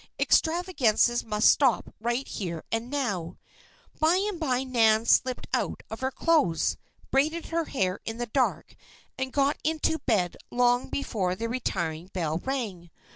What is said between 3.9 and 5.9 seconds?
By and by Nan slipped out